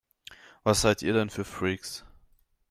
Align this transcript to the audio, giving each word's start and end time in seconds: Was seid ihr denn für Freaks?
Was 0.63 0.81
seid 0.81 1.03
ihr 1.03 1.13
denn 1.13 1.29
für 1.29 1.45
Freaks? 1.45 2.03